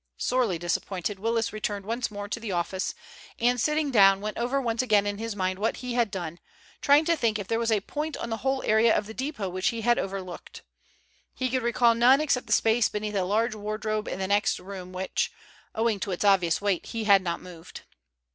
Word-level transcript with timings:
Sorely 0.17 0.57
disappointed, 0.57 1.19
Willis 1.19 1.53
returned 1.53 1.85
once 1.85 2.09
more 2.09 2.27
to 2.27 2.39
the 2.39 2.51
office, 2.51 2.95
and 3.37 3.61
sitting 3.61 3.91
down, 3.91 4.19
went 4.19 4.35
over 4.39 4.59
once 4.59 4.81
again 4.81 5.05
in 5.05 5.19
his 5.19 5.35
mind 5.35 5.59
what 5.59 5.77
he 5.77 5.93
had 5.93 6.09
done, 6.09 6.39
trying 6.81 7.05
to 7.05 7.15
think 7.15 7.37
if 7.37 7.47
there 7.47 7.59
was 7.59 7.71
a 7.71 7.81
point 7.81 8.17
on 8.17 8.31
the 8.31 8.37
whole 8.37 8.63
area 8.63 8.97
of 8.97 9.05
the 9.05 9.13
depot 9.13 9.47
which 9.47 9.67
he 9.67 9.81
had 9.81 9.99
overlooked. 9.99 10.63
He 11.35 11.51
could 11.51 11.61
recall 11.61 11.93
none 11.93 12.19
except 12.19 12.47
the 12.47 12.51
space 12.53 12.89
beneath 12.89 13.13
a 13.13 13.21
large 13.23 13.53
wardrobe 13.53 14.07
in 14.07 14.17
the 14.17 14.27
next 14.27 14.59
room 14.59 14.91
which, 14.91 15.31
owing 15.75 15.99
to 15.99 16.09
its 16.09 16.25
obvious 16.25 16.59
weight, 16.59 16.87
he 16.87 17.03
had 17.03 17.21
not 17.21 17.39
moved. 17.39 17.83